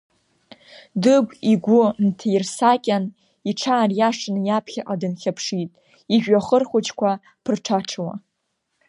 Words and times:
Дыгә 1.01 1.33
игәы 1.51 1.81
нҭаирсакьан, 2.05 3.03
иҽаариашаны 3.49 4.41
иаԥхьаҟа 4.43 4.95
дынхьаԥшит, 5.01 5.69
ижәҩахыр 6.13 6.63
хәыҷқәа 6.69 7.11
ԥырҽаҽауа. 7.43 8.13